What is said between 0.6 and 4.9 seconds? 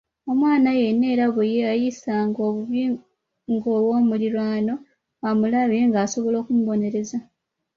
yenna era bwe yayisanga obubi ng’ow’omuliraano